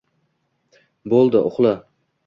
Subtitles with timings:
[1.15, 1.79] Bo‘ldi, uxla...